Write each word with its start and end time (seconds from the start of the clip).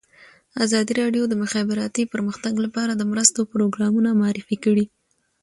ازادي 0.65 0.93
راډیو 1.01 1.23
د 1.27 1.29
د 1.31 1.33
مخابراتو 1.43 2.09
پرمختګ 2.13 2.53
لپاره 2.65 2.93
د 2.95 3.01
مرستو 3.11 3.41
پروګرامونه 3.53 4.09
معرفي 4.21 4.57
کړي. 4.65 4.85